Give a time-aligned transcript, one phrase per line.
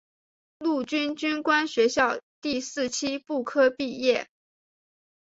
[0.57, 4.25] 陆军军官学校第四期步科毕业。